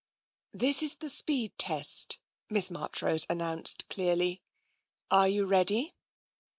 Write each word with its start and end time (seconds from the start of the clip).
"This 0.51 0.81
is 0.81 0.95
the 0.95 1.11
speed 1.11 1.59
test," 1.59 2.17
Miss 2.49 2.71
Marchrose 2.71 3.27
announced 3.29 3.87
clearly." 3.87 4.41
Are 5.11 5.27
you 5.27 5.45
ready? 5.45 5.93